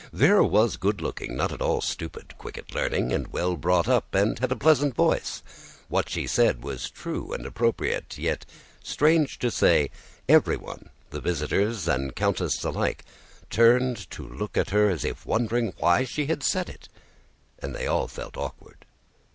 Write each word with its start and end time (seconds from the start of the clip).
Véra 0.11 0.49
was 0.49 0.77
good 0.77 0.99
looking, 0.99 1.37
not 1.37 1.51
at 1.51 1.61
all 1.61 1.79
stupid, 1.79 2.35
quick 2.39 2.57
at 2.57 2.73
learning, 2.73 3.09
was 3.09 3.27
well 3.31 3.55
brought 3.55 3.87
up, 3.87 4.15
and 4.15 4.39
had 4.39 4.51
a 4.51 4.55
pleasant 4.55 4.95
voice; 4.95 5.43
what 5.89 6.09
she 6.09 6.25
said 6.25 6.63
was 6.63 6.89
true 6.89 7.31
and 7.33 7.45
appropriate, 7.45 8.17
yet, 8.17 8.43
strange 8.83 9.37
to 9.37 9.51
say, 9.51 9.91
everyone—the 10.27 11.21
visitors 11.21 11.87
and 11.87 12.15
countess 12.15 12.63
alike—turned 12.63 14.09
to 14.09 14.27
look 14.27 14.57
at 14.57 14.71
her 14.71 14.89
as 14.89 15.05
if 15.05 15.23
wondering 15.23 15.71
why 15.77 16.03
she 16.03 16.25
had 16.25 16.41
said 16.41 16.67
it, 16.67 16.89
and 17.59 17.75
they 17.75 17.85
all 17.85 18.07
felt 18.07 18.35
awkward. 18.35 18.85